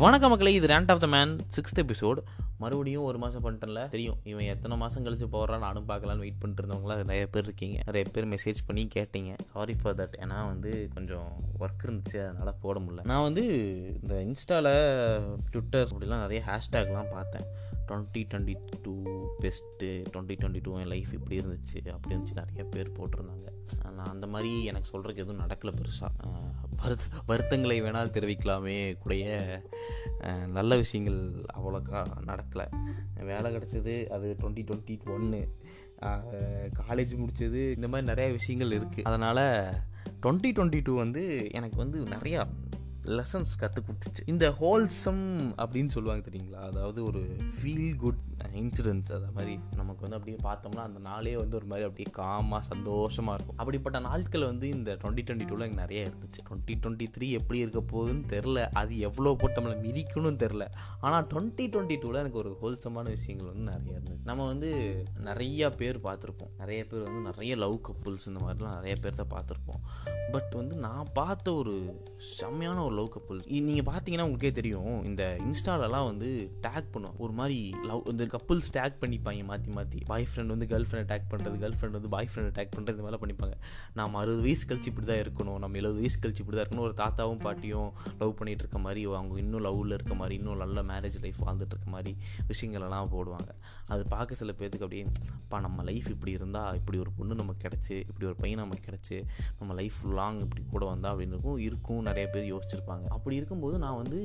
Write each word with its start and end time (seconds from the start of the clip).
வணக்க 0.00 0.20
மக்களே 0.20 0.52
இது 0.52 0.66
rant 0.66 0.90
of 0.90 1.00
the 1.00 1.06
man 1.06 1.38
sixth 1.56 1.78
episode 1.78 2.16
மறுபடியும் 2.58 3.02
ஒரு 3.02 3.18
மாதம் 3.18 3.44
பண்ணிட்டேன்ல. 3.44 3.88
தெரியும் 3.88 4.16
இவன் 4.24 4.44
எத்தனை 4.44 4.76
மாதம் 4.76 5.04
கழிச்சு 5.04 5.24
போகிறான் 5.24 5.58
நானும் 5.58 5.88
பார்க்கலான்னு 5.88 6.18
வெயிட் 6.18 6.42
பண்ணிட்டுருந்தவங்களாம் 6.44 6.96
நிறைய 6.96 7.26
பேர் 7.26 7.42
இருக்கீங்க. 7.42 7.82
நிறைய 7.86 8.10
பேர் 8.12 8.28
மெசேஜ் 8.28 8.66
பண்ணி 8.66 8.88
கேட்டீங்க. 8.94 9.36
சாரி 9.52 9.74
ஃபார் 9.82 9.94
தட் 9.94 10.14
ஏன்னா 10.18 10.46
வந்து 10.46 10.88
கொஞ்சம் 10.94 11.32
ஒர்க் 11.60 11.86
இருந்துச்சு 11.86 12.28
அதனால் 12.28 12.54
போட 12.60 12.80
முடியல. 12.80 13.04
நான் 13.04 13.22
வந்து 13.22 13.44
இந்த 14.00 14.14
இன்ஸ்டாவில் 14.14 15.36
ட்விட்டர் 15.50 15.88
அப்படிலாம் 15.88 16.20
நிறைய 16.20 16.44
ஹேஷ்டேக்லாம் 16.46 17.10
பார்த்தேன். 17.10 17.46
Twenty 17.90 18.22
twenty 18.32 18.54
two 18.82 18.94
best 19.40 19.88
twenty 20.12 20.36
twenty 20.40 20.60
two 20.62 20.72
என் 20.78 20.90
லைஃப் 20.94 21.12
இப்படி 21.12 21.38
இருந்துச்சு 21.40 21.78
அப்படி 21.96 22.14
இருந்துச்சு 22.16 22.38
நிறைய 22.40 22.64
பேர் 22.74 22.92
போட்டிருந்தாங்க. 22.98 23.48
நான் 23.96 24.12
அந்த 24.14 24.26
மாதிரி 24.26 24.50
எனக்கு 24.70 24.88
சொல்கிறதுக்கு 24.92 25.24
எதுவும் 25.24 25.42
நடக்கலை 25.44 25.72
பெருசாக 25.80 26.28
வருத்த 26.82 27.22
வருத்தங்களை 27.28 27.76
வேணால் 27.82 28.14
தெரிவிக்கலாமே 28.16 28.76
கூடிய 28.98 29.26
நல்ல 30.58 30.76
விஷயங்கள் 30.76 31.20
அவ்வளோக்கா 31.58 32.00
நடக்கலை. 32.30 32.66
வேலை 33.30 33.48
கிடச்சது 33.56 33.94
அது 34.16 34.28
டுவெண்ட்டி 34.40 34.64
டுவெண்ட்டி 34.68 34.96
ஒன்று 35.14 35.40
காலேஜ் 36.80 37.14
முடித்தது 37.22 37.62
இந்த 37.76 37.88
மாதிரி 37.88 38.08
நிறைய 38.12 38.28
விஷயங்கள் 38.32 38.74
இருக்குது 38.78 39.08
அதனால் 39.10 39.44
டுவெண்ட்டி 40.22 40.50
டுவெண்ட்டி 40.56 40.80
டூ 40.84 40.92
வந்து 40.96 41.24
எனக்கு 41.58 41.76
வந்து 41.76 41.98
நிறையா 42.04 42.42
லெசன்ஸ் 43.04 43.52
கற்றுக் 43.58 43.86
கொடுத்துச்சு. 43.88 44.22
இந்த 44.26 44.56
ஹோல்சம் 44.60 45.24
அப்படின்னு 45.62 45.86
சொல்லுவாங்க 45.86 46.30
தெரியுங்களா? 46.30 46.62
அதாவது 46.70 47.04
ஒரு 47.04 47.20
ஃபீல் 47.56 47.96
குட் 47.96 48.18
இன்சிடென்ட்ஸ் 48.54 49.12
அது 49.12 49.30
மாதிரி 49.32 49.58
நமக்கு 49.76 50.08
வந்து 50.08 50.18
அப்படியே 50.18 50.38
பார்த்தோம்னா 50.42 50.82
அந்த 50.88 50.98
நாளே 50.98 51.36
வந்து 51.36 51.56
ஒரு 51.56 51.66
மாதிரி 51.66 51.86
அப்படியே 51.88 52.10
காமாக 52.18 52.60
சந்தோஷமாக 52.60 53.34
இருக்கும். 53.34 53.56
அப்படிப்பட்ட 53.56 53.98
நாட்கள் 53.98 54.46
வந்து 54.46 54.68
இந்த 54.68 54.92
டுவெண்ட்டி 54.92 55.24
டுவெண்ட்டி 55.26 55.48
டூவில் 55.48 55.66
எனக்கு 55.66 55.82
நிறைய 55.84 56.08
இருந்துச்சு. 56.08 56.40
டுவெண்ட்டி 56.48 56.76
டுவெண்ட்டி 56.82 57.08
த்ரீ 57.16 57.30
எப்படி 57.30 57.58
இருக்க 57.58 57.82
போகுதுன்னு 57.92 58.24
தெரில 58.34 58.68
அது 58.72 58.98
எவ்வளோ 58.98 59.34
போட்டு 59.34 59.60
நம்மளை 59.60 59.78
மிதிக்கணும்னு 59.86 60.42
தெரில 60.44 60.66
ஆனால் 61.00 61.24
டுவெண்ட்டி 61.24 61.66
டுவெண்ட்டி 61.72 61.98
டூவில் 62.02 62.14
எனக்கு 62.14 62.38
ஒரு 62.38 62.56
ஹோல்சமான 62.62 63.02
விஷயங்கள் 63.02 63.50
வந்து 63.52 63.70
நிறைய 63.72 63.98
இருந்துச்சு. 63.98 64.24
நம்ம 64.24 64.46
வந்து 64.46 64.70
நிறைய 65.16 65.70
பேர் 65.70 65.98
பார்த்துருப்போம். 65.98 66.52
நிறைய 66.58 66.86
பேர் 66.86 67.02
வந்து 67.02 67.20
நிறைய 67.20 67.56
லவ் 67.56 67.80
கப்புல்ஸ் 67.88 68.26
இந்த 68.26 68.40
மாதிரிலாம் 68.46 68.74
நிறைய 68.74 68.96
பேர்த்த 69.02 69.26
பார்த்துருப்போம். 69.36 69.82
பட் 70.32 70.52
வந்து 70.52 70.76
நான் 70.76 71.06
பார்த்த 71.12 71.54
ஒரு 71.54 72.04
செம்மையான 72.16 72.82
ஒரு 72.82 72.94
லவ் 73.00 73.12
கப்புள்ஸ் 73.16 73.48
நீங்கள் 73.68 73.88
பார்த்தீங்கன்னா 73.92 74.26
உங்களுக்கே 74.28 74.52
தெரியும் 74.60 74.92
இந்த 75.10 75.22
இன்ஸ்டாலலாம் 75.48 76.08
வந்து 76.12 76.30
டேக் 76.62 76.88
பண்ணுவோம் 76.94 77.18
ஒரு 77.24 77.32
மாதிரி 77.32 77.58
லவ் 77.90 78.02
இந்த 78.06 78.24
கப்புள்ஸ் 78.36 78.70
டேக் 78.72 78.96
பண்ணிப்பாங்க 79.02 79.44
மாற்றி 79.50 79.70
மாற்றி 79.76 79.98
பாய் 80.06 80.26
ஃப்ரெண்ட் 80.30 80.52
வந்து 80.54 80.66
கேர்ள் 80.72 80.86
ஃப்ரெண்ட் 80.90 81.10
டேக் 81.12 81.28
பண்ணுறது 81.32 81.58
கேர்ள் 81.62 81.76
ஃப்ரெண்ட் 81.78 81.96
வந்து 81.98 82.10
பாய் 82.14 82.28
ஃப்ரெண்ட் 82.32 82.54
டேக் 82.58 82.72
பண்ணுறது 82.76 82.96
இந்த 82.96 83.04
மாதிரிலாம் 83.04 83.24
பண்ணிப்பாங்க. 83.24 83.56
நம்ம 83.94 84.18
அறுபது 84.20 84.42
வயசு 84.42 84.64
கழிச்சு 84.70 84.90
இப்படி 84.90 85.06
தான் 85.06 85.20
இருக்கணும். 85.24 85.58
நம்ம 85.64 85.78
எழுபது 85.80 86.00
வயசு 86.02 86.18
கழிச்சு 86.22 86.40
இப்படி 86.42 86.56
தான் 86.56 86.66
இருக்கணும் 86.66 86.86
ஒரு 86.88 86.94
தாத்தாவும் 87.02 87.40
பாட்டியும் 87.46 87.90
லவ் 88.18 88.34
பண்ணிட்டு 88.40 88.64
இருக்க 88.64 88.78
மாதிரி 88.86 89.02
அவங்க 89.04 89.38
இன்னும் 89.38 89.64
லவ்வில் 89.64 89.96
இருக்க 89.98 90.14
மாதிரி 90.14 90.34
இன்னும் 90.40 90.60
நல்ல 90.64 90.82
மேரேஜ் 90.82 91.18
லைஃப் 91.24 91.40
வாழ்ந்துட்டு 91.46 91.74
இருக்க 91.74 91.88
மாதிரி 91.96 92.12
விஷயங்களெல்லாம் 92.52 93.08
போடுவாங்க. 93.16 93.50
அது 93.86 94.02
பார்க்க 94.14 94.40
சில 94.42 94.50
பேர்த்துக்கு 94.58 94.86
அப்படியே 94.88 95.06
அப்பா 95.32 95.60
நம்ம 95.60 95.82
லைஃப் 95.82 96.08
இப்படி 96.08 96.32
இருந்தால் 96.32 96.74
இப்படி 96.74 96.98
ஒரு 96.98 97.12
பொண்ணு 97.18 97.34
நமக்கு 97.34 97.68
கிடச்சி 97.68 97.96
இப்படி 98.10 98.26
ஒரு 98.30 98.36
பையன் 98.44 98.60
நமக்கு 98.64 98.84
கிடச்சி 98.90 99.16
நம்ம 99.58 99.74
லைஃப் 99.80 100.00
லாங் 100.20 100.40
இப்படி 100.40 100.62
கூட 100.70 100.84
வந்தால் 100.84 101.14
அப்படின்னு 101.14 101.34
இருக்கும். 101.34 101.58
இருக்கும். 101.68 102.02
நிறைய 102.02 102.26
பேர் 102.32 102.48
வச்சுருப்பாங்க 102.80 103.06
அப்படி 103.08 103.36
இருக்கும்போது 103.36 103.78
நான் 103.78 103.96
வந்து 103.96 104.20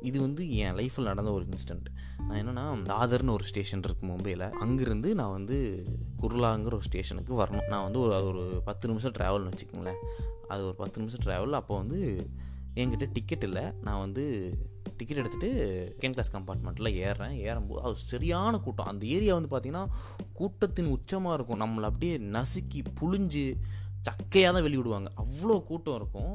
இது 0.00 0.20
வந்து 0.20 0.56
என் 0.56 0.74
லைஃப்பில் 0.74 1.08
நடந்த 1.10 1.32
ஒரு 1.32 1.44
இன்ஸ்டன்ட் 1.44 1.88
நான் 2.26 2.38
என்னென்னா 2.40 2.64
தாதர்னு 2.88 3.32
ஒரு 3.32 3.44
ஸ்டேஷன் 3.44 3.80
இருக்குது 3.80 4.10
மும்பையில். 4.10 4.44
அங்கேருந்து 4.64 5.14
நான் 5.14 5.30
வந்து 5.30 5.56
குர்லாங்கிற 6.22 6.74
ஒரு 6.78 6.80
ஸ்டேஷனுக்கு 6.80 7.32
வரணும். 7.42 7.68
நான் 7.68 7.82
வந்து 7.82 8.00
ஒரு 8.00 8.14
அது 8.14 8.24
ஒரு 8.24 8.44
பத்து 8.64 8.88
நிமிஷம் 8.88 9.12
ட்ராவல்னு 9.18 9.52
வச்சுக்கோங்களேன். 9.52 10.00
அது 10.48 10.62
ஒரு 10.66 10.74
பத்து 10.74 11.00
நிமிஷம் 11.00 11.24
ட்ராவல் 11.26 11.50
அப்போ 11.50 11.76
வந்து 11.76 12.28
என்கிட்ட 12.74 13.06
டிக்கெட் 13.12 13.42
இல்லை. 13.42 13.64
நான் 13.82 13.98
வந்து 13.98 14.24
டிக்கெட் 14.96 15.20
எடுத்துகிட்டு 15.22 15.50
செகண்ட் 16.00 16.16
கிளாஸ் 16.16 16.34
கம்பார்ட்மெண்ட்டில் 16.36 16.90
ஏறுறேன். 17.04 17.36
ஏறும்போது 17.48 17.82
அது 17.82 17.94
சரியான 17.96 18.58
கூட்டம். 18.58 18.86
அந்த 18.86 19.06
ஏரியா 19.06 19.36
வந்து 19.38 19.52
பார்த்திங்கன்னா 19.52 19.86
கூட்டத்தின் 20.32 20.90
உச்சமாக 20.96 21.32
இருக்கும். 21.32 21.60
நம்மளை 21.60 21.88
அப்படியே 21.90 22.16
நசுக்கி 22.18 22.82
புழிஞ்சு 23.00 23.44
சக்கையாக 24.06 24.52
தான் 24.56 24.66
வெளியிடுவாங்க. 24.66 25.08
அவ்வளோ 25.22 25.56
கூட்டம் 25.68 25.98
இருக்கும். 26.00 26.34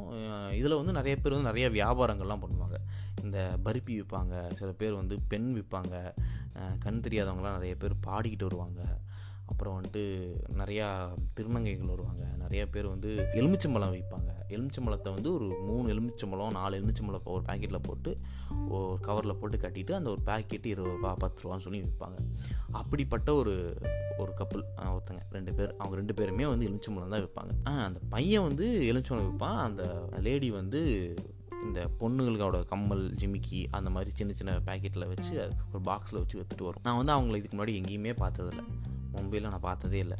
இதில் 0.59 0.80
வந்து 0.80 0.94
நிறைய 0.98 1.16
பேர் 1.22 1.36
வந்து 1.36 1.50
நிறைய 1.52 1.68
வியாபாரங்கள்லாம் 1.78 2.44
பண்ணுவாங்க. 2.44 2.78
இந்த 3.24 3.38
பருப்பி 3.66 3.94
விற்பாங்க 4.00 4.34
சில 4.59 4.70
பேர் 4.81 5.00
வந்து 5.02 5.16
பெண் 5.31 5.50
விற்பாங்க 5.58 5.96
கண் 6.84 7.03
தெரியாதவங்களாம் 7.06 7.58
நிறைய 7.59 7.76
பேர் 7.84 7.96
பாடிக்கிட்டு 8.08 8.48
வருவாங்க. 8.50 8.81
அப்புறம் 9.45 9.81
வந்துட்டு 9.81 10.01
நிறையா 10.57 10.88
திருநங்கைகள் 11.39 11.91
வருவாங்க. 11.94 12.23
நிறைய 12.39 12.63
பேர் 12.69 12.88
வந்து 12.88 13.09
எலுமிச்சம்பழம் 13.33 13.94
விற்பாங்க. 13.95 14.31
எலுமிச்சம்பழத்தை 14.50 15.13
வந்து 15.13 15.33
ஒரு 15.33 15.47
மூணு 15.61 15.94
எலுமிச்சம்பழம் 15.94 16.51
நாலு 16.51 16.78
எலுமிச்சம்பழம் 16.79 17.23
ஒரு 17.23 17.44
பேக்கெட்டில் 17.47 17.84
போட்டு 17.84 18.17
ஒரு 18.69 18.97
கவரில் 19.07 19.39
போட்டு 19.39 19.57
கட்டிட்டு 19.57 19.91
அந்த 19.91 20.09
ஒரு 20.09 20.22
பேக்கெட்டு 20.25 20.66
இருபது 20.66 20.95
ரூபா 20.95 21.13
பத்து 21.13 21.39
ரூபான்னு 21.44 21.66
சொல்லி 21.67 21.81
விற்பாங்க. 21.81 22.17
அப்படிப்பட்ட 22.72 23.35
ஒரு 23.35 23.55
ஒரு 24.17 24.34
கப்பல் 24.34 24.66
ஒருத்தங்க 24.78 25.23
ரெண்டு 25.31 25.53
பேர். 25.53 25.72
அவங்க 25.78 25.95
ரெண்டு 25.95 26.13
பேருமே 26.13 26.45
வந்து 26.45 26.67
எலுமிச்சம்பழம் 26.69 27.13
தான் 27.13 27.25
விற்பாங்க. 27.25 27.53
அந்த 27.88 28.00
பையன் 28.09 28.47
வந்து 28.50 28.67
எலுமிச்சம்பழம் 28.91 29.29
விற்பான். 29.31 29.63
அந்த 29.69 29.84
லேடி 30.28 30.51
வந்து 30.51 30.81
இந்த 31.66 31.90
பொண்ணுங்களோட 32.00 32.66
கம்மல் 32.66 33.16
ஜிமிக்கி 33.22 33.66
அந்த 33.72 33.90
மாதிரி 33.90 34.12
சின்ன 34.14 34.34
சின்ன 34.34 34.59
பேக்கெட்டில் 34.66 35.08
வச்சு 35.08 35.34
ஒரு 35.74 35.80
பாக்ஸில் 35.80 36.18
வச்சு 36.18 36.40
விற்றுட்டு 36.40 36.64
வரும். 36.64 36.81
நான் 36.84 37.06
வந்து 37.06 37.14
அவங்கள 37.14 37.36
இதுக்கு 37.36 37.58
முன்னாடி 37.58 37.70
எங்கேயுமே 37.70 38.16
பார்த்ததில்ல. 38.20 38.64
மும்பையில் 39.16 39.42
நான் 39.42 39.59
பார்த்ததே 39.59 39.98
இல்லை. 39.98 40.18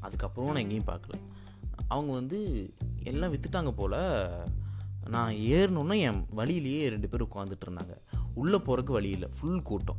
அதுக்கப்புறம் 0.00 0.52
நான் 0.52 0.62
எங்கேயும் 0.62 0.84
பார்க்கல. 0.84 1.20
அவங்க 1.88 2.12
வந்து 2.12 2.72
எல்லாம் 3.04 3.34
விற்றுட்டாங்க 3.34 3.70
போல் 3.70 3.98
நான் 5.08 5.32
ஏறணுன்னா 5.32 5.98
என் 5.98 6.26
வழியிலேயே 6.30 6.88
ரெண்டு 6.88 7.08
பேர் 7.08 7.22
உட்காந்துட்டு 7.22 7.60
இருந்தாங்க. 7.66 7.96
உள்ளே 8.34 8.56
போகிறதுக்கு 8.56 8.92
வழி 8.92 9.10
இல்லை. 9.10 9.28
ஃபுல் 9.40 9.62
கூட்டம். 9.62 9.96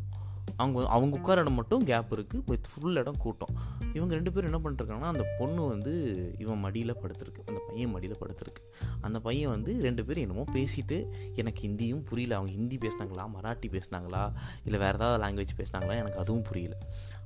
அவங்க 0.56 0.88
அவங்க 0.88 1.18
உட்கார 1.18 1.42
இடம் 1.42 1.54
மட்டும் 1.54 1.84
கேப் 1.84 2.14
இருக்குது 2.14 2.42
போய் 2.46 2.60
ஃபுல் 2.74 2.96
இடம் 2.96 3.18
கூட்டம். 3.18 3.56
இவங்க 3.96 4.14
ரெண்டு 4.14 4.32
பேரும் 4.32 4.54
என்ன 4.54 4.70
பண்ணிட்டுருக்காங்கன்னா 4.70 5.12
அந்த 5.14 5.26
பொண்ணு 5.38 5.68
வந்து 5.68 5.94
இவன் 6.40 6.60
மடியில் 6.60 6.96
படுத்திருக்கு. 6.96 7.44
அந்த 7.46 7.62
பையன் 7.68 7.92
மடியில் 7.92 8.16
படுத்திருக்கு. 8.26 8.64
அந்த 9.02 9.20
பையன் 9.20 9.50
வந்து 9.50 9.82
ரெண்டு 9.82 10.06
பேரும் 10.06 10.22
என்னமோ 10.22 10.46
பேசிட்டு 10.52 11.08
எனக்கு 11.36 11.68
ஹிந்தியும் 11.68 12.06
புரியல. 12.06 12.36
அவங்க 12.36 12.54
ஹிந்தி 12.54 12.78
பேசினாங்களா? 12.78 13.30
மராட்டி 13.40 13.66
பேசினாங்களா? 13.68 14.34
இல்லை 14.66 14.80
வேறு 14.80 14.94
ஏதாவது 14.94 15.24
லாங்குவேஜ் 15.24 15.60
பேசினாங்களா? 15.60 15.96
எனக்கு 15.96 16.20
அதுவும் 16.20 16.42
புரியல. 16.42 16.78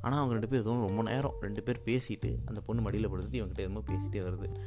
ஆனால் 0.02 0.20
அவங்க 0.20 0.32
ரெண்டு 0.32 0.48
பேர் 0.48 0.60
எதுவும் 0.60 0.88
ரொம்ப 0.88 1.12
நேரம் 1.12 1.34
ரெண்டு 1.42 1.64
பேர் 1.64 1.82
பேசிட்டு 1.86 2.38
அந்த 2.46 2.62
பொண்ணு 2.62 2.82
மடியில் 2.82 3.10
படுத்துட்டு 3.10 3.42
இவங்ககிட்ட 3.42 3.58
என்னமோ 3.58 3.84
பேசிட்டே 3.88 4.14
வருது. 4.14 4.60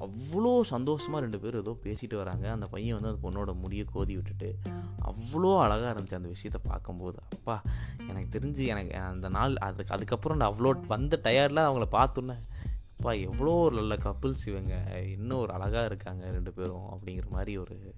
அவ்வளோ 0.00 0.60
சந்தோஷமாக 0.60 1.20
ரெண்டு 1.20 1.38
பேரும் 1.38 1.60
ஏதோ 1.60 1.76
பேசிட்டு 1.84 2.16
வராங்க. 2.16 2.50
அந்த 2.50 2.66
பையன் 2.66 2.98
வந்து 3.00 3.10
அந்த 3.12 3.20
பொண்ணோட 3.26 3.60
முடியை 3.60 3.84
கோதி 3.92 4.14
விட்டுட்டு 4.14 4.58
அவ்வளோ 5.04 5.50
அழகாக 5.60 5.90
இருந்துச்சு 5.92 6.14
அந்த 6.14 6.28
விஷயத்தை 6.28 6.60
பார்க்கும்போது. 6.64 7.18
அப்பா 7.32 7.62
எனக்கு 8.08 8.38
தெரிஞ்சு 8.38 8.66
எனக்கு 8.66 8.96
அந்த 8.96 9.28
நாள் 9.28 9.56
அதுக்கு 9.56 9.94
அதுக்கப்புறம் 9.94 10.38
நான் 10.38 10.52
அவ்வளோ 10.52 10.86
வந்த 10.86 11.20
டயர்டில் 11.22 11.66
அவங்கள 11.68 11.88
பார்த்தோன்னே 11.90 12.36
அப்பா 12.96 13.12
எவ்வளோ 13.12 13.50
ஒரு 13.50 13.74
நல்ல 13.76 13.94
கப்புள்ஸ் 13.94 14.44
இவங்க. 14.46 14.74
இன்னும் 15.00 15.38
ஒரு 15.38 15.52
அழகாக 15.52 15.84
இருக்காங்க 15.84 16.30
ரெண்டு 16.30 16.52
பேரும். 16.52 16.86
அப்படிங்கிற 16.94 17.28
மாதிரி 17.28 17.56
ஒரு 17.56 17.94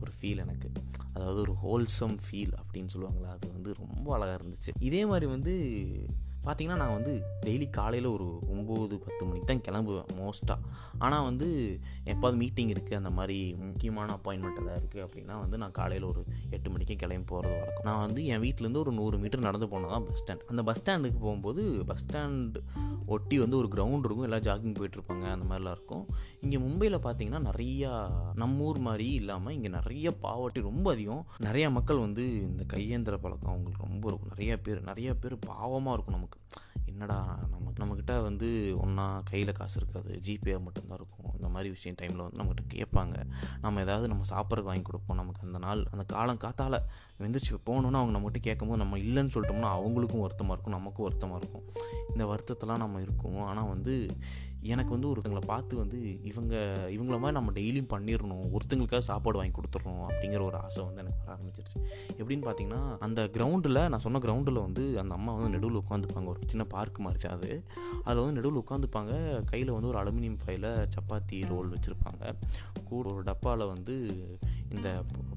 ஒரு 0.00 0.12
ஃபீல் 0.20 0.38
எனக்கு. 0.38 0.68
அதாவது 1.14 1.40
ஒரு 1.40 1.54
ஹோல்சம் 1.64 2.16
ஃபீல் 2.26 2.52
அப்படின்னு 2.60 2.88
சொல்லுவாங்களா? 2.94 3.30
அது 3.30 3.52
வந்து 3.52 3.74
ரொம்ப 3.78 4.14
அழகாக 4.14 4.44
இருந்துச்சு. 4.44 4.70
இதே 4.78 5.06
மாதிரி 5.06 5.26
வந்து 5.26 5.54
பார்த்திங்கன்னா 6.44 6.80
நான் 6.82 6.96
வந்து 6.98 7.12
டெய்லி 7.46 7.66
காலையில் 7.78 8.08
ஒரு 8.16 8.26
ஒம்பது 8.54 8.96
பத்து 9.04 9.22
மணிக்கு 9.28 9.48
தான் 9.50 9.64
கிளம்புவேன் 9.66 10.10
மோஸ்ட்டாக 10.20 10.68
ஆனால் 11.04 11.26
வந்து 11.28 11.48
எப்போது 12.12 12.34
மீட்டிங் 12.42 12.72
இருக்குது 12.74 12.98
அந்த 13.00 13.10
மாதிரி 13.18 13.38
முக்கியமான 13.66 14.18
அப்பாயின்மெண்ட் 14.18 14.60
எதாவது 14.62 14.80
இருக்குது 14.82 15.04
அப்படின்னா 15.06 15.34
வந்து 15.44 15.58
நான் 15.62 15.76
காலையில் 15.80 16.06
ஒரு 16.12 16.22
எட்டு 16.56 16.68
மணிக்கு 16.74 16.96
கிளம்பி 17.02 17.28
போகிறது 17.32 17.54
வழக்கம். 17.56 17.86
நான் 17.88 18.02
வந்து 18.06 18.20
என் 18.32 18.42
வீட்டிலேருந்து 18.44 18.82
ஒரு 18.84 18.92
நூறு 19.00 19.18
மீட்டர் 19.24 19.46
நடந்து 19.48 19.68
போனால் 19.72 19.94
தான் 19.96 20.06
பஸ் 20.08 20.20
ஸ்டாண்ட் 20.22 20.46
அந்த 20.52 20.62
பஸ் 20.68 20.80
ஸ்டாண்டுக்கு 20.80 21.20
போகும்போது 21.26 21.62
பஸ் 21.90 22.04
ஸ்டாண்ட் 22.04 22.56
ஒட்டி 23.14 23.36
வந்து 23.42 23.56
ஒரு 23.60 23.68
கிரவுண்ட் 23.74 24.06
இருக்கும் 24.06 24.26
எல்லாம் 24.28 24.44
ஜாகிங் 24.48 24.76
போயிட்டுருப்பாங்க 24.78 25.24
அந்த 25.34 25.44
மாதிரிலாம் 25.50 25.76
இருக்கும். 25.78 26.04
இங்கே 26.44 26.58
மும்பையில் 26.66 26.98
பார்த்தீங்கன்னா 27.06 27.40
நிறையா 27.48 27.90
நம்ம 28.42 28.66
ஊர் 28.68 28.78
மாதிரி 28.88 29.08
இல்லாமல் 29.20 29.54
இங்கே 29.56 29.70
நிறைய 29.78 30.10
பாவர்ட்டி 30.26 30.60
ரொம்ப 30.70 30.86
அதிகம். 30.92 31.24
நிறையா 31.46 31.70
மக்கள் 31.78 32.04
வந்து 32.06 32.24
இந்த 32.50 32.64
கையேந்திர 32.74 33.16
பழக்கம் 33.24 33.52
அவங்களுக்கு 33.52 33.86
ரொம்ப 33.88 34.04
இருக்கும். 34.10 34.32
நிறையா 34.34 34.56
பேர் 34.66 34.80
நிறையா 34.90 35.14
பேர் 35.24 35.36
பாவமாக 35.50 35.94
இருக்கும் 35.96 36.16
நமக்கு. 36.18 36.29
என்னடா 36.84 37.38
நமக்கு 37.50 37.78
நம்மக்கிட்ட 37.82 38.22
வந்து 38.22 38.48
ஒன்றா 38.80 39.04
கையில் 39.20 39.52
காசு 39.52 39.76
இருக்காது 39.80 40.20
ஜிபே 40.26 40.54
மட்டும்தான் 40.62 40.98
இருக்கும். 40.98 41.28
இந்த 41.34 41.48
மாதிரி 41.48 41.68
விஷயம் 41.70 41.96
டைமில் 42.00 42.24
வந்து 42.24 42.40
நம்மக்கிட்ட 42.40 42.64
கேட்பாங்க. 42.74 43.16
நம்ம 43.60 43.80
ஏதாவது 43.80 44.08
நம்ம 44.08 44.24
சாப்பிட்றதுக்கு 44.30 44.72
வாங்கி 44.72 44.82
கொடுப்போம். 44.82 45.16
நமக்கு 45.16 45.40
அந்த 45.42 45.58
நாள் 45.58 45.86
அந்த 45.90 46.04
காலம் 46.04 46.42
காத்தால் 46.44 46.78
வெந்திரிச்சு. 47.18 47.54
போகணுன்னு 47.66 48.00
அவங்க 48.00 48.14
நம்மகிட்ட 48.16 48.40
கேட்கும்போது 48.40 48.82
நம்ம 48.82 48.98
இல்லைன்னு 48.98 49.34
சொல்லிட்டோம்னா 49.34 49.70
அவங்களுக்கும் 49.78 50.24
வருத்தமாக 50.26 50.54
இருக்கும் 50.56 50.76
நமக்கும் 50.78 51.06
வருத்தமாக 51.06 51.40
இருக்கும். 51.42 51.66
இந்த 52.08 52.24
வருத்தத்தெல்லாம் 52.32 52.82
நம்ம 52.84 53.00
இருக்கும். 53.00 53.40
ஆனால் 53.40 53.68
வந்து 53.68 53.94
எனக்கு 54.62 54.90
வந்து 54.90 55.08
ஒருத்தங்களை 55.08 55.44
பார்த்து 55.46 55.76
வந்து 55.76 56.22
இவங்க 56.22 56.54
இவங்கள 56.88 57.18
மாதிரி 57.18 57.30
நம்ம 57.30 57.52
டெய்லியும் 57.52 57.96
பண்ணிடணும் 57.96 58.56
ஒருத்தங்களுக்காக 58.56 58.98
சாப்பாடு 58.98 59.38
வாங்கி 59.38 59.60
கொடுத்துடணும் 59.60 60.06
அப்படிங்கிற 60.08 60.42
ஒரு 60.42 60.56
ஆசை 60.56 60.84
வந்து 60.84 61.00
எனக்கு 61.00 61.18
வர 61.24 61.38
ஆரம்பிச்சிருச்சு. 61.38 61.84
எப்படின்னு 62.18 62.44
பார்த்தீங்கன்னா 62.48 62.96
அந்த 62.98 63.24
கிரவுண்டில் 63.32 63.88
நான் 63.88 63.98
சொன்ன 63.98 64.18
கிரவுண்டில் 64.18 64.60
வந்து 64.60 64.98
அந்த 64.98 65.14
அம்மா 65.14 65.34
வந்து 65.34 65.50
நடுவில் 65.50 65.82
உட்காந்துப்பாங்க. 65.88 66.24
ஒரு 66.24 66.40
சின்ன 66.46 66.64
பார்க் 66.64 66.98
மாதிரி 66.98 67.22
தான் 67.22 67.36
அது. 67.36 67.64
அதில் 68.04 68.24
வந்து 68.24 68.40
நடுவில் 68.40 68.62
உட்காந்துப்பாங்க. 68.68 69.44
கையில் 69.44 69.70
வந்து 69.70 69.88
ஒரு 69.88 69.98
அலுமினியம் 69.98 70.38
ஃபைல 70.46 70.88
சப்பாத்தி 70.96 71.46
ரோல் 71.46 71.70
வச்சுருப்பாங்க. 71.70 72.34
கூட 72.84 73.12
ஒரு 73.12 73.22
டப்பாவில் 73.22 73.72
வந்து 73.72 74.06
இந்த 74.76 74.88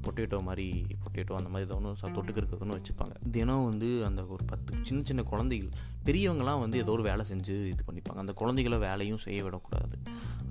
பொட்டேட்டோ 0.06 0.38
மாதிரி 0.48 0.68
பொட்டேட்டோ 1.04 1.34
அந்த 1.40 1.50
மாதிரி 1.54 1.68
ஏதோ 1.68 1.76
ஒன்று 1.80 2.14
தொட்டுக்கு 2.18 2.42
இருக்கிறதுன்னு 2.42 2.78
வச்சுப்பாங்க. 2.78 3.16
தினம் 3.36 3.68
வந்து 3.70 3.90
அந்த 4.08 4.22
ஒரு 4.36 4.44
பத்து 4.52 4.80
சின்ன 4.88 5.02
சின்ன 5.10 5.24
குழந்தைகள் 5.32 5.72
பெரியவங்களாம் 6.08 6.62
வந்து 6.64 6.78
ஏதோ 6.84 6.92
ஒரு 6.92 7.04
வேலை 7.10 7.26
செஞ்சு 7.32 7.56
இது 7.74 7.84
பண்ணிப்பாங்க. 7.88 8.20
அந்த 8.24 8.34
குழந்தைகளை 8.42 8.78
வேலையும் 8.88 9.22
செய்ய 9.26 9.42
விடக்கூடாது. 9.44 9.98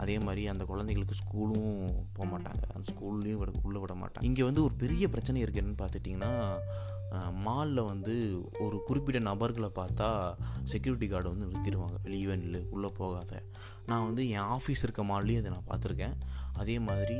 அதே 0.02 0.16
மாதிரி 0.26 0.42
அந்த 0.52 0.64
குழந்தைங்களுக்கு 0.70 1.18
ஸ்கூலும் 1.22 1.68
போக 2.16 2.26
மாட்டாங்க 2.32 2.62
அந்த 2.74 2.84
ஸ்கூல்லையும் 2.92 3.40
விட 3.42 3.52
உள்ளே 3.68 3.80
விட 3.82 3.94
மாட்டாங்க 4.02 4.28
இங்கே 4.30 4.44
வந்து 4.48 4.64
ஒரு 4.68 4.74
பெரிய 4.82 5.08
பிரச்சனை 5.14 5.44
இருக்குது 5.44 5.80
பார்த்துட்டிங்கன்னா 5.82 6.32
மாலில் 7.46 7.84
வந்து 7.84 8.14
ஒரு 8.60 8.82
குறிப்பிட்ட 8.82 9.20
நபர்களை 9.20 9.70
பார்த்தா 9.74 10.34
செக்யூரிட்டி 10.64 11.06
கார்டு 11.08 11.28
வந்து 11.32 11.46
நிறுத்திடுவாங்க. 11.46 11.96
வெளியே 12.02 12.24
நில்லு 12.24 12.68
உள்ளே 12.68 12.88
போகாத. 12.88 13.42
நான் 13.86 14.04
வந்து 14.04 14.28
என் 14.28 14.48
ஆஃபீஸ் 14.56 14.82
இருக்க 14.82 15.02
மால்லையும் 15.02 15.42
அதை 15.42 15.50
நான் 15.50 15.70
பார்த்துருக்கேன். 15.70 16.16
அதே 16.54 16.78
மாதிரி 16.78 17.18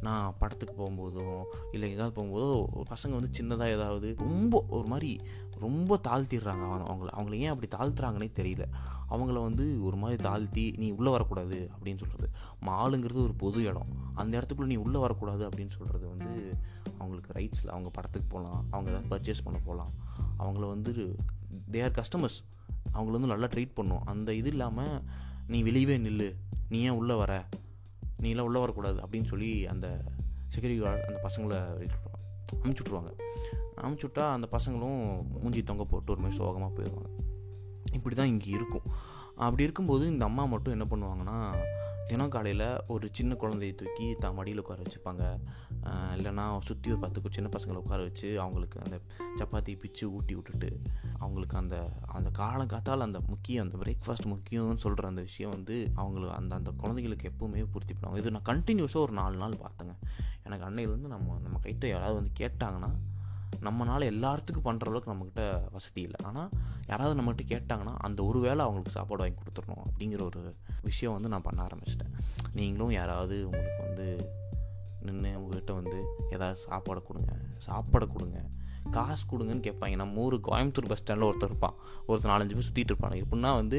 நான் 0.00 0.34
படத்துக்கு 0.38 0.74
போகும்போதும் 0.82 1.42
இல்லை 1.72 1.90
எங்கேயாவது 1.90 2.16
போகும்போதோ 2.16 2.66
பசங்க 2.92 3.10
வந்து 3.10 3.36
சின்னதாக 3.38 3.68
ஏதாவது 3.68 4.14
ரொம்ப 4.18 4.64
ஒரு 4.68 4.86
மாதிரி 4.86 5.20
ரொம்ப 5.58 6.00
தாழ்த்திடுறாங்க. 6.08 6.64
அவன் 6.68 6.88
அவங்கள 6.90 7.10
அவங்கள 7.18 7.32
ஏன் 7.32 7.54
அப்படி 7.54 7.68
தாழ்த்துறாங்கன்னே 7.76 8.30
தெரியல. 8.40 8.66
அவங்கள 9.10 9.42
வந்து 9.42 9.84
ஒரு 9.84 9.96
மாதிரி 9.96 10.22
தாழ்த்தி 10.22 10.74
நீ 10.76 10.90
உள்ளே 10.90 11.10
வரக்கூடாது 11.10 11.70
அப்படின்னு 11.74 11.98
சொல்கிறது 11.98 12.28
மாலுங்கிறது 12.66 13.22
ஒரு 13.22 13.34
பொது 13.34 13.62
இடம். 13.62 13.90
அந்த 14.14 14.32
இடத்துக்குள்ளே 14.40 14.72
நீ 14.74 14.76
உள்ளே 14.76 14.98
வரக்கூடாது 14.98 15.48
அப்படின்னு 15.48 15.70
சொல்கிறது 15.70 16.08
வந்து 16.08 16.54
அவங்களுக்கு 17.02 17.30
ரைட்ஸில் 17.38 17.74
அவங்க 17.74 17.90
படத்துக்கு 17.96 18.28
போகலாம் 18.34 18.60
அவங்க 18.70 18.88
ஏதாவது 18.92 19.10
பர்ச்சேஸ் 19.12 19.44
பண்ண 19.44 19.58
போகலாம் 19.66 19.92
அவங்கள 20.42 20.66
வந்து 20.74 20.92
தே 21.72 21.80
ஆர் 21.86 21.96
கஸ்டமர்ஸ் 21.98 22.38
அவங்கள 22.94 23.16
வந்து 23.16 23.32
நல்லா 23.32 23.48
ட்ரீட் 23.54 23.78
பண்ணும். 23.80 24.04
அந்த 24.12 24.30
இது 24.40 24.48
இல்லாமல் 24.54 24.94
நீ 25.46 25.58
வெளியவே 25.68 25.96
நில்லு. 26.06 26.28
நீ 26.68 26.78
ஏன் 26.88 26.98
உள்ளே 27.00 27.14
வர? 27.22 27.32
நீ 28.22 28.28
எல்லாம் 28.30 28.48
உள்ளே 28.48 28.60
வரக்கூடாது. 28.60 28.98
அப்படின்னு 29.04 29.28
சொல்லி 29.32 29.50
அந்த 29.72 29.86
செக்யூரிட்டி 30.54 30.82
கார்டு 30.84 31.06
அந்த 31.10 31.20
பசங்களை 31.26 31.58
அமுச்சு 32.64 32.82
விட்ருவாங்க 32.82 33.10
அமுச்சு 33.84 34.06
விட்டா 34.06 34.24
அந்த 34.36 34.46
பசங்களும் 34.56 35.02
மூஞ்சி 35.42 35.60
தொங்க 35.70 35.84
போட்டு 35.92 36.12
ஒரு 36.12 36.22
மாதிரி 36.22 36.38
சோகமாக 36.40 36.70
போயிடுவாங்க. 36.76 37.10
இப்படி 37.92 38.14
தான் 38.16 38.30
இங்கே 38.32 38.50
இருக்கும். 38.58 38.86
அப்படி 39.44 39.62
இருக்கும்போது 39.62 40.04
இந்த 40.14 40.24
அம்மா 40.30 40.44
மட்டும் 40.54 40.74
என்ன 40.76 40.86
பண்ணுவாங்கன்னா 40.90 41.38
தினம் 42.10 42.30
காலையில் 42.34 42.62
ஒரு 42.92 43.06
சின்ன 43.16 43.32
குழந்தையை 43.40 43.74
தூக்கி 43.80 44.06
தான் 44.22 44.34
மடியில் 44.36 44.60
உட்கார 44.62 44.82
வச்சுப்பாங்க. 44.84 45.24
இல்லைனா 46.16 46.44
சுற்றி 46.68 46.88
ஒரு 46.92 47.00
பத்து 47.04 47.30
சின்ன 47.36 47.48
பசங்களை 47.54 47.78
உட்கார 47.82 48.00
வச்சு 48.06 48.28
அவங்களுக்கு 48.44 48.78
அந்த 48.84 48.96
சப்பாத்தி 49.40 49.72
பிச்சு 49.82 50.04
ஊட்டி 50.16 50.34
விட்டுட்டு 50.38 50.70
அவங்களுக்கு 51.18 51.56
அந்த 51.60 51.76
அந்த 52.16 52.30
காலங்காத்தால் 52.40 53.06
அந்த 53.06 53.20
முக்கியம் 53.28 53.64
அந்த 53.66 53.78
பிரேக்ஃபாஸ்ட் 53.82 54.28
முக்கியம்னு 54.32 54.82
சொல்கிற 54.84 55.08
அந்த 55.12 55.24
விஷயம் 55.28 55.54
வந்து 55.56 55.76
அவங்களுக்கு 56.02 56.36
அந்த 56.40 56.54
அந்த 56.60 56.72
குழந்தைங்களுக்கு 56.82 57.30
எப்போவுமே 57.32 57.64
பூர்த்தி 57.74 57.94
பண்ணுவாங்க. 57.94 58.22
இது 58.24 58.34
நான் 58.36 58.48
கண்டினியூஸாக 58.50 59.06
ஒரு 59.06 59.16
நாலு 59.20 59.38
நாள் 59.44 59.62
பார்த்தேங்க. 59.64 59.94
எனக்கு 60.48 60.66
அன்னையிலேருந்து 60.70 61.14
நம்ம 61.14 61.38
நம்ம 61.46 61.60
கைட்ட 61.66 61.86
யாராவது 61.94 62.18
வந்து 62.20 62.34
கேட்டாங்கன்னா 62.42 62.90
நம்மளால் 63.66 64.06
எல்லாத்துக்கும் 64.12 64.66
பண்ணுற 64.68 64.90
அளவுக்கு 64.90 65.12
நம்மக்கிட்ட 65.12 65.44
வசதி 65.76 66.00
இல்லை. 66.08 66.20
ஆனால் 66.28 66.50
யாராவது 66.90 67.16
நம்மகிட்ட 67.20 67.44
கேட்டாங்கன்னா 67.52 67.94
அந்த 68.08 68.20
ஒரு 68.28 68.38
வேளை 68.46 68.60
அவங்களுக்கு 68.66 68.96
சாப்பாடு 68.98 69.22
வாங்கி 69.22 69.38
கொடுத்துடணும் 69.40 69.82
அப்படிங்கிற 69.88 70.22
ஒரு 70.30 70.42
விஷயம் 70.88 71.16
வந்து 71.16 71.32
நான் 71.34 71.46
பண்ண 71.48 71.60
ஆரம்பிச்சிட்டேன். 71.68 72.14
நீங்களும் 72.60 72.94
யாராவது 73.00 73.36
உங்களுக்கு 73.50 73.82
வந்து 73.88 74.06
நின்று 75.08 75.30
உங்கள்கிட்ட 75.40 75.74
வந்து 75.80 75.98
ஏதாவது 76.34 76.56
சாப்பாடு 76.66 77.02
கொடுங்க 77.10 77.32
சாப்பாடு 77.66 78.06
கொடுங்க 78.14 78.38
காசு 78.96 79.24
கொடுங்கன்னு 79.30 79.64
கேட்பாங்க. 79.66 79.96
நம்ம 80.00 80.20
ஊர் 80.26 80.36
கோயம்புத்தூர் 80.48 80.90
பஸ் 80.92 81.00
ஸ்டாண்டில் 81.02 81.28
ஒருத்தர் 81.28 81.50
இருப்பான். 81.52 81.76
ஒருத்தர் 82.08 82.32
நாலஞ்சு 82.32 82.54
பேர் 82.58 82.68
சுற்றிட்டு 82.68 82.92
இருப்பாங்க. 82.92 83.16
எப்படின்னா 83.24 83.50
வந்து 83.60 83.78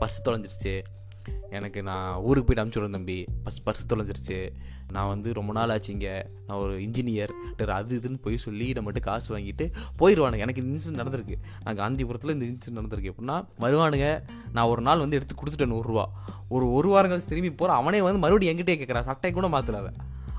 பர்ஸ் 0.00 0.24
தொலைஞ்சிருச்சு. 0.26 0.74
எனக்கு 1.52 1.82
நான் 1.82 2.16
ஊருக்கு 2.16 2.54
போய்ட்டு 2.54 2.64
அனுப்பிச்சுடுறேன் 2.64 2.92
தம்பி. 2.92 3.24
பஸ் 3.44 3.62
பர்ஸ் 3.66 3.90
தொலைஞ்சிருச்சு. 3.92 4.38
நான் 4.92 5.08
வந்து 5.08 5.32
ரொம்ப 5.32 5.52
நாள் 5.52 5.68
ஆச்சுங்க 5.68 6.22
நான் 6.46 6.58
ஒரு 6.58 6.80
இன்ஜினியர் 6.80 7.64
அது 7.66 7.98
இதுன்னு 7.98 8.22
போய் 8.22 8.36
சொல்லி 8.36 8.72
நம்மகிட்ட 8.72 9.00
காசு 9.00 9.36
வாங்கிட்டு 9.36 9.72
போயிடுவானுங்க 9.98 10.38
எனக்கு 10.38 10.62
இந்த 10.62 10.78
இன்சிடென்ட் 10.78 11.00
நடந்திருக்கு. 11.00 11.36
நான் 11.64 11.78
காந்திபுரத்தில் 11.78 12.30
இந்த 12.30 12.44
இன்சிடென்ட் 12.44 12.74
நடந்திருக்கு. 12.74 13.12
எப்படின்னா 13.12 13.46
வருவானுங்க. 13.60 14.22
நான் 14.52 14.66
ஒரு 14.66 14.82
நாள் 14.82 14.98
வந்து 14.98 15.16
எடுத்து 15.16 15.34
கொடுத்துட்டேன் 15.34 15.70
நூறுரூவா. 15.70 16.04
ஒரு 16.48 16.72
ஒரு 16.72 16.88
வாரம் 16.88 17.10
கழிச்சு 17.10 17.24
திரும்பி 17.24 17.52
போகிறேன் 17.52 17.80
அவனே 17.80 18.02
வந்து 18.02 18.18
மறுபடியும் 18.18 18.56
எங்கிட்டே 18.56 18.76
கேட்குறான் 18.80 19.08
சட்டை 19.10 19.32
கூட 19.32 19.48
மாற்றலாத 19.48 19.92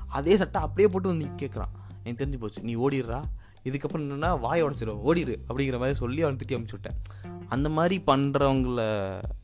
அதே 0.08 0.36
சட்டை 0.36 0.60
அப்படியே 0.60 0.88
போட்டு 0.88 1.08
வந்து 1.08 1.28
கேட்குறான் 1.36 1.72
எனக்கு 2.04 2.24
தெரிஞ்சு 2.24 2.38
போச்சு. 2.38 2.62
நீ 2.62 2.74
ஓடிடுறா. 2.76 3.22
இதுக்கப்புறம் 3.64 4.04
என்னென்னா 4.04 4.30
வாய 4.44 4.66
உடச்சிடும் 4.66 5.02
ஓடிடு 5.08 5.34
அப்படிங்கிற 5.48 5.78
மாதிரி 5.82 5.98
சொல்லி 6.02 6.22
அவன் 6.22 6.36
திட்டி 6.36 6.56
அமுச்சு 6.56 6.76
விட்டேன். 6.76 6.98
அந்த 7.48 7.68
மாதிரி 7.68 7.96
பண்ணுறவங்கள 8.06 8.82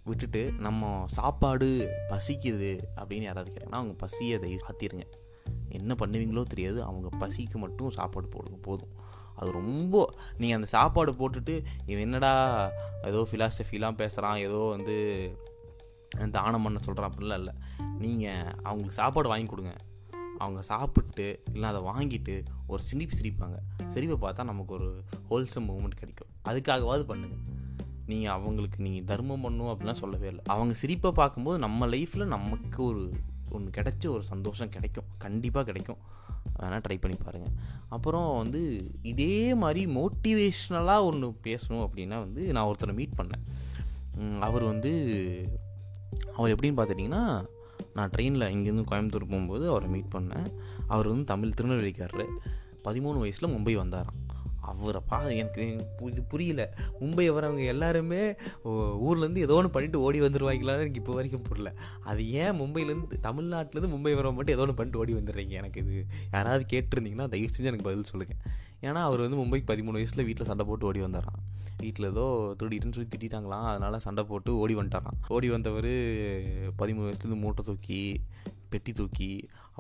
விட்டுட்டு 0.05 0.43
நம்ம 0.67 1.07
சாப்பாடு 1.19 1.69
பசிக்குது 2.11 2.73
அப்படின்னு 3.01 3.29
யாராவது 3.29 3.51
கேட்டாங்கன்னா 3.53 3.81
அவங்க 3.83 3.95
பசியை 4.05 4.35
அதை 4.39 4.59
சாத்திடுங்க 4.67 5.07
என்ன 5.69 5.95
பண்ணுவீங்களோ 5.95 6.43
தெரியாது 6.43 6.79
அவங்க 6.83 7.09
பசிக்கு 7.23 7.57
மட்டும் 7.57 7.91
சாப்பாடு 7.91 8.29
போடுங்க 8.29 8.59
போதும். 8.63 8.95
அது 9.37 9.51
ரொம்ப 9.51 9.97
நீங்கள் 10.37 10.59
அந்த 10.59 10.69
சாப்பாடு 10.77 11.13
போட்டுட்டு 11.13 11.55
இவன் 11.87 12.05
என்னடா 12.07 12.33
ஏதோ 13.03 13.21
ஃபிலாசபிலாம் 13.31 14.01
பேசுகிறான் 14.03 14.37
ஏதோ 14.37 14.61
வந்து 14.77 14.97
தானம் 16.31 16.63
பண்ண 16.63 16.79
சொல்கிறான் 16.83 17.11
அப்படிலாம் 17.11 17.41
இல்லை. 17.43 17.55
நீங்கள் 17.99 18.51
அவங்களுக்கு 18.63 19.01
சாப்பாடு 19.01 19.29
வாங்கி 19.29 19.47
கொடுங்க. 19.47 19.75
அவங்க 20.45 20.61
சாப்பிட்டு 20.71 21.27
இல்லை 21.55 21.67
அதை 21.71 21.81
வாங்கிட்டு 21.91 22.35
ஒரு 22.73 22.83
சிரிப்பு 22.89 23.17
சிரிப்பாங்க. 23.21 23.57
சிரிப்பை 23.95 24.17
பார்த்தா 24.25 24.51
நமக்கு 24.51 24.73
ஒரு 24.79 24.89
ஹோல்சம் 25.31 25.69
மூமெண்ட் 25.71 26.01
கிடைக்கும். 26.03 26.31
அதுக்காகவாது 26.51 27.05
பண்ணுங்கள் 27.11 27.43
நீங்கள் 28.11 28.35
அவங்களுக்கு 28.37 28.79
நீங்கள் 28.87 29.09
தர்மம் 29.11 29.45
பண்ணும் 29.47 29.71
அப்படிலாம் 29.73 30.01
சொல்லவே 30.05 30.29
இல்லை. 30.33 30.43
அவங்க 30.55 30.73
சிரிப்பை 30.83 31.13
பார்க்கும்போது 31.21 31.59
நம்ம 31.67 31.87
லைஃப்பில் 31.95 32.33
நமக்கு 32.37 32.81
ஒரு 32.91 33.03
ஒன்று 33.57 33.77
கிடைச்ச 33.77 34.05
ஒரு 34.17 34.25
சந்தோஷம் 34.33 34.73
கிடைக்கும். 34.77 35.11
கண்டிப்பாக 35.25 35.65
கிடைக்கும். 35.71 36.01
வேணால் 36.61 36.83
ட்ரை 36.85 36.97
பண்ணி 37.03 37.17
பாருங்கள் 37.25 37.55
அப்புறம் 37.95 38.29
வந்து 38.43 38.61
இதே 39.13 39.37
மாதிரி 39.63 39.83
மோட்டிவேஷ்னலாக 39.97 41.07
ஒன்று 41.09 41.29
பேசணும் 41.47 41.85
அப்படின்னா 41.87 42.17
வந்து 42.25 42.43
நான் 42.57 42.69
ஒருத்தரை 42.71 42.95
மீட் 42.99 43.19
பண்ணேன். 43.21 43.45
அவர் 44.47 44.65
வந்து 44.73 44.93
அவர் 46.37 46.53
எப்படின்னு 46.55 46.79
பார்த்துட்டிங்கன்னா 46.79 47.25
நான் 47.95 48.11
ட்ரெயினில் 48.19 48.51
இங்கேருந்து 48.55 48.85
கோயம்புத்தூர் 48.91 49.29
போகும்போது 49.29 49.69
அவரை 49.69 49.89
மீட் 49.89 50.13
பண்ணேன். 50.13 50.47
அவர் 50.87 51.09
வந்து 51.09 51.25
தமிழ் 51.25 51.53
திருநெல்வேலிக்காரரு. 51.61 52.27
பதிமூணு 52.85 53.19
வயசில் 53.19 53.51
மும்பை 53.51 53.83
வந்தாராம். 53.83 54.20
அவரை 54.73 55.01
பா 55.11 55.19
எனக்கு 55.43 55.65
இது 56.11 56.23
புரியல. 56.33 56.63
மும்பை 57.01 57.27
வரவங்க 57.37 57.65
எல்லாருமே 57.75 58.23
ஊர்லேருந்து 59.09 59.45
ஏதோ 59.47 59.57
ஒன்று 59.61 59.75
பண்ணிட்டு 59.77 60.03
ஓடி 60.07 60.19
வந்துடுவாங்களான்னு 60.27 60.85
எனக்கு 60.85 61.03
இப்போ 61.03 61.15
வரைக்கும் 61.19 61.47
புரியல. 61.49 61.73
அது 62.11 62.23
ஏன் 62.43 62.59
மும்பையிலேருந்து 62.61 63.21
தமிழ்நாட்டிலேருந்து 63.29 63.93
மும்பை 63.95 64.15
வரவங்க 64.19 64.39
மட்டும் 64.39 64.57
ஏதோ 64.57 64.65
ஒன்று 64.67 64.79
பண்ணிட்டு 64.81 65.01
ஓடி 65.03 65.15
வந்துடுறீங்க? 65.19 65.55
எனக்கு 65.63 65.81
இது 65.85 65.95
யாராவது 66.37 66.65
கேட்டிருந்தீங்கன்னா 66.75 67.29
தயவு 67.35 67.55
செஞ்சு 67.55 67.71
எனக்கு 67.73 67.89
பதில் 67.89 68.11
சொல்லுங்கள் 68.13 68.43
ஏன்னா 68.89 69.01
அவர் 69.07 69.23
வந்து 69.25 69.39
மும்பைக்கு 69.41 69.71
பதிமூணு 69.71 69.99
வயசில் 70.01 70.27
வீட்டில் 70.29 70.49
சண்டை 70.51 70.65
போட்டு 70.67 70.87
ஓடி 70.91 71.01
வந்துடுறான் 71.01 71.41
வீட்டில் 71.81 72.11
ஏதோ 72.11 72.25
திருடிட்டுன்னு 72.59 72.97
சொல்லி 72.97 73.11
திட்டாங்களாம் 73.15 73.67
அதனால் 73.71 74.05
சண்டை 74.07 74.23
போட்டு 74.25 74.51
ஓடி 74.63 74.75
வந்துட்டாரான் 74.75 75.19
ஓடி 75.37 75.49
வந்தவர் 75.49 75.91
பதிமூணு 76.81 77.07
வயசுலேருந்து 77.09 77.43
மூட்டை 77.45 77.65
தூக்கி 77.65 78.01
பெட்டி 78.73 78.93
தூக்கி 78.93 79.29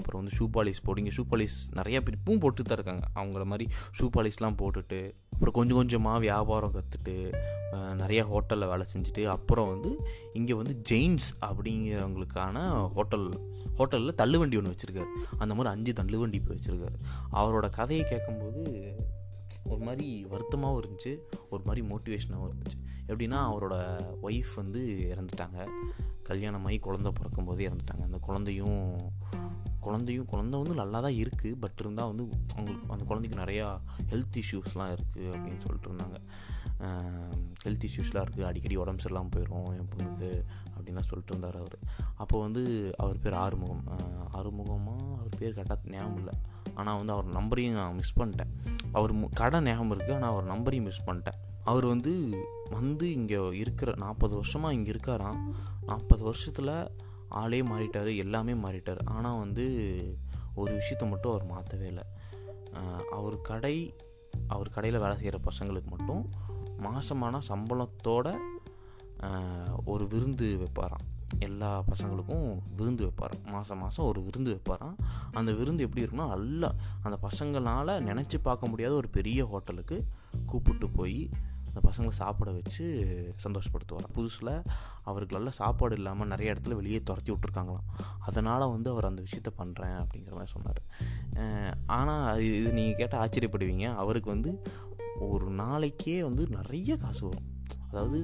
அப்புறம் 0.01 0.21
வந்து 0.23 0.37
ஷூ 0.39 0.47
பாலிஷ் 0.57 0.85
போடுங்க 0.87 1.13
ஷூ 1.17 1.25
பாலிஷ் 1.31 1.59
நிறையா 1.79 2.01
பேர் 2.07 2.19
இப்பவும் 2.19 2.43
போட்டு 2.45 2.69
தான் 2.69 2.79
இருக்காங்க. 2.79 3.07
அவங்கள 3.21 3.45
மாதிரி 3.53 3.67
ஷூ 3.99 4.09
பாலிஷ்லாம் 4.17 4.59
போட்டுட்டு 4.63 5.01
அப்புறம் 5.33 5.57
கொஞ்சம் 5.59 5.79
கொஞ்சமாக 5.81 6.19
வியாபாரம் 6.27 6.75
கற்றுட்டு 6.77 7.15
நிறைய 8.01 8.21
ஹோட்டலில் 8.31 8.71
வேலை 8.71 8.85
செஞ்சுட்டு 8.93 9.23
அப்புறம் 9.35 9.69
வந்து 9.73 9.91
இங்கே 10.39 10.55
வந்து 10.61 10.75
ஜெயின்ஸ் 10.91 11.29
அப்படிங்கிறவங்களுக்கான 11.49 12.57
ஹோட்டல் 12.97 13.27
ஹோட்டலில் 13.79 14.19
தள்ளுவண்டி 14.21 14.57
ஒன்று 14.61 14.75
வச்சுருக்காரு. 14.75 15.11
அந்த 15.43 15.53
மாதிரி 15.55 15.71
அஞ்சு 15.75 15.93
தள்ளுவண்டி 16.01 16.39
போய் 16.47 16.59
வச்சுருக்காரு. 16.59 16.99
அவரோட 17.41 17.67
கதையை 17.79 18.05
கேட்கும்போது 18.13 18.63
ஒரு 19.71 19.81
மாதிரி 19.87 20.09
வருத்தமாகவும் 20.33 20.81
இருந்துச்சு 20.81 21.13
ஒரு 21.53 21.63
மாதிரி 21.69 21.83
மோட்டிவேஷனாகவும் 21.93 22.51
இருந்துச்சு. 22.51 22.79
எப்படின்னா 23.11 23.39
அவரோட 23.51 23.75
ஒய்ஃப் 24.27 24.53
வந்து 24.57 24.83
இறந்துட்டாங்க. 25.13 25.59
கல்யாணமாகி 26.29 26.79
குழந்த 26.85 27.11
பிறக்கும்போதே 27.19 27.67
இறந்துட்டாங்க. 27.69 28.05
அந்த 28.09 28.19
குழந்தையும் 28.27 28.83
குழந்தையும் 29.87 30.29
குழந்த 30.33 30.55
வந்து 30.63 30.75
நல்லா 30.81 30.99
தான் 31.07 31.19
இருக்குது 31.23 31.59
பட் 31.63 31.81
இருந்தால் 31.83 32.11
வந்து 32.13 32.25
அவங்களுக்கு 32.55 32.93
அந்த 32.95 33.05
குழந்தைக்கு 33.11 33.39
நிறையா 33.43 33.67
ஹெல்த் 34.13 34.39
இஷ்யூஸ்லாம் 34.43 34.93
இருக்குது 34.97 35.31
அப்படின்னு 35.35 35.63
சொல்லிட்டு 35.67 35.91
இருந்தாங்க. 35.91 36.19
ஹெல்த் 37.65 37.87
இஷ்யூஸ்லாம் 37.89 38.25
இருக்குது 38.27 38.47
அடிக்கடி 38.51 38.77
உடம்பு 38.83 39.03
சரியில்லாமல் 39.05 39.35
போயிடும் 39.35 39.67
என் 39.79 39.91
பொண்ணுக்கு 39.95 40.31
அப்படின்லாம் 40.75 41.09
சொல்லிட்டு 41.11 41.33
இருந்தார் 41.35 41.59
அவர். 41.63 41.77
அப்போ 42.23 42.37
வந்து 42.47 42.63
அவர் 43.03 43.23
பேர் 43.25 43.39
ஆறுமுகம். 43.45 43.85
ஆறுமுகமாக 44.39 45.03
அவர் 45.19 45.39
பேர் 45.43 45.57
கரெக்டாக 45.59 45.93
ஞாபகம் 45.97 46.21
இல்லை. 46.23 46.35
ஆனால் 46.79 46.99
வந்து 47.01 47.15
அவர் 47.17 47.29
நம்பரையும் 47.39 47.79
நான் 47.81 47.99
மிஸ் 48.01 48.19
பண்ணிட்டேன். 48.21 48.53
அவர் 48.99 49.13
கடை 49.43 49.61
ஞாபகம் 49.69 49.93
இருக்குது 49.95 50.17
ஆனால் 50.19 50.33
அவர் 50.35 50.51
நம்பரையும் 50.55 50.89
மிஸ் 50.91 51.07
பண்ணிட்டேன். 51.09 51.39
அவர் 51.71 51.87
வந்து 51.93 52.13
வந்து 52.79 53.07
இங்கே 53.19 53.39
இருக்கிற 53.63 53.91
நாற்பது 54.03 54.35
வருஷமாக 54.41 54.77
இங்கே 54.79 54.91
இருக்காராம். 54.95 55.41
நாற்பது 55.89 56.23
வருஷத்தில் 56.29 56.75
ஆளே 57.41 57.61
மாறிட்டார் 57.63 58.11
எல்லாமே 58.25 58.55
மாறிட்டார். 58.65 59.01
ஆனால் 59.15 59.39
வந்து 59.39 59.65
ஒரு 60.55 60.71
விஷயத்த 60.79 61.05
மட்டும் 61.09 61.33
அவர் 61.33 61.51
மாற்றவே 61.53 61.87
இல்லை. 61.87 62.07
அவர் 63.19 63.37
கடை 63.51 63.77
அவர் 64.55 64.75
கடையில் 64.75 65.03
வேலை 65.03 65.15
செய்கிற 65.21 65.39
பசங்களுக்கு 65.47 65.91
மட்டும் 65.95 66.23
மாதமான 66.87 67.41
சம்பளத்தோட 67.49 68.29
ஒரு 69.93 70.05
விருந்து 70.13 70.47
வைப்பாராம். 70.61 71.07
எல்லா 71.47 71.71
பசங்களுக்கும் 71.91 72.47
விருந்து 72.79 73.03
வைப்பாராம். 73.07 73.43
மாதம் 73.55 73.81
மாதம் 73.83 74.07
ஒரு 74.07 74.21
விருந்து 74.27 74.51
வைப்பாராம். 74.55 74.97
அந்த 75.39 75.51
விருந்து 75.59 75.85
எப்படி 75.87 76.05
இருக்குன்னா 76.05 76.27
நல்லா 76.35 76.71
அந்த 77.03 77.17
பசங்களால் 77.27 77.93
நினச்சி 78.09 78.39
பார்க்க 78.49 78.71
முடியாத 78.73 78.95
ஒரு 78.95 79.09
பெரிய 79.19 79.47
ஹோட்டலுக்கு 79.53 79.99
கூப்பிட்டு 80.51 80.89
போய் 80.99 81.21
அந்த 81.71 81.81
பசங்களை 81.89 82.13
சாப்பிட 82.21 82.51
வச்சு 82.51 82.85
சந்தோஷப்படுத்துவார் 83.45 84.09
புதுசில் 84.17 84.53
அவருக்கு 85.03 85.37
நல்ல 85.37 85.51
சாப்பாடு 85.51 85.97
இல்லாமல் 85.97 86.27
நிறைய 86.27 86.55
இடத்துல 86.55 86.79
வெளியே 86.81 87.01
துரத்தி 87.03 87.33
விட்ருக்காங்களாம் 87.33 87.89
அதனால் 88.19 88.67
வந்து 88.69 88.91
அவர் 88.91 89.09
அந்த 89.11 89.23
விஷயத்த 89.23 89.53
பண்ணுறேன் 89.59 89.97
அப்படிங்கிற 90.03 90.35
மாதிரி 90.39 90.55
சொன்னார். 90.57 90.83
ஆனால் 91.99 92.41
இது 92.41 92.73
நீங்கள் 92.73 93.01
கேட்டால் 93.03 93.23
ஆச்சரியப்படுவீங்க. 93.25 93.87
அவருக்கு 93.95 94.31
வந்து 94.31 94.53
ஒரு 95.29 95.51
நாளைக்கே 95.51 96.19
வந்து 96.23 96.43
நிறைய 96.49 96.97
காசு 96.97 97.23
வரும். 97.29 97.49
அதாவது 97.91 98.19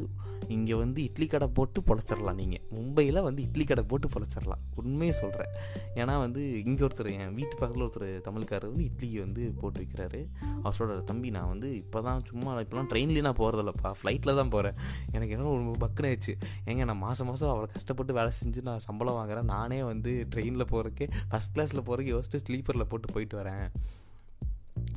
இங்கே 0.54 0.74
வந்து 0.80 1.00
இட்லி 1.08 1.26
கடை 1.26 1.46
போட்டு 1.58 1.78
பொழைச்சிடலாம் 1.86 2.38
நீங்கள் 2.40 2.62
மும்பையில் 2.74 3.20
வந்து 3.26 3.40
இட்லி 3.46 3.64
கடை 3.70 3.82
போட்டு 3.90 4.08
பொழைச்சிடலாம். 4.14 4.62
உண்மையை 4.80 5.14
சொல்கிறேன் 5.20 5.52
ஏன்னா 6.00 6.14
வந்து 6.24 6.42
இங்கே 6.68 6.82
ஒருத்தர் 6.86 7.08
என் 7.12 7.34
வீட்டு 7.38 7.54
பக்கத்தில் 7.60 7.84
ஒருத்தர் 7.86 8.06
தமிழ்காரர் 8.26 8.70
வந்து 8.72 8.86
இட்லி 8.90 9.08
வந்து 9.24 9.42
போட்டு 9.60 9.78
விற்கிறாரு 9.82 10.20
அவரோட 10.66 10.98
தம்பி 11.10 11.30
நான் 11.36 11.50
வந்து 11.52 11.70
இப்போ 11.82 12.00
தான் 12.08 12.20
சும்மா 12.30 12.52
இப்போலாம் 12.64 12.90
ட்ரெயின்லேயே 12.92 13.24
நான் 13.28 13.38
போகிறதில்லப்பா 13.42 13.90
ஃப்ளைட்டில் 14.00 14.38
தான் 14.40 14.52
போகிறேன் 14.54 14.76
எனக்கு 15.16 15.34
என்ன 15.36 15.48
ஒரு 15.54 15.76
பக்குன்னு 15.84 16.10
ஆயிடுச்சு 16.10 16.34
ஏங்க 16.70 16.84
நான் 16.90 17.02
மாதம் 17.06 17.28
மாதம் 17.30 17.50
அவ்வளோ 17.52 17.70
கஷ்டப்பட்டு 17.76 18.18
வேலை 18.18 18.32
செஞ்சு 18.40 18.62
நான் 18.68 18.84
சம்பளம் 18.88 19.18
வாங்குறேன். 19.20 19.48
நானே 19.54 19.80
வந்து 19.92 20.12
ட்ரெயினில் 20.34 20.70
போகிறக்கு 20.72 21.06
ஃபஸ்ட் 21.30 21.54
கிளாஸில் 21.56 21.86
போகிறக்கு 21.88 22.12
யோசிச்சு 22.16 22.40
ஸ்லீப்பரில் 22.46 22.88
போட்டு 22.92 23.08
போயிட்டு 23.16 23.36
வரேன். 23.40 23.66